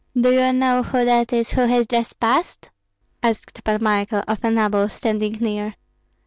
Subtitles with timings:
[0.19, 2.71] '""Do you know who that is who has just passed?"
[3.21, 5.75] asked Pan Michael of a noble standing near.